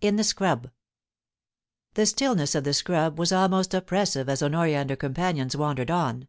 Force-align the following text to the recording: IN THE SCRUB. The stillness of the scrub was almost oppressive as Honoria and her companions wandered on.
IN 0.00 0.16
THE 0.16 0.24
SCRUB. 0.24 0.70
The 1.92 2.06
stillness 2.06 2.54
of 2.54 2.64
the 2.64 2.72
scrub 2.72 3.18
was 3.18 3.30
almost 3.30 3.74
oppressive 3.74 4.26
as 4.26 4.42
Honoria 4.42 4.78
and 4.80 4.88
her 4.88 4.96
companions 4.96 5.54
wandered 5.54 5.90
on. 5.90 6.28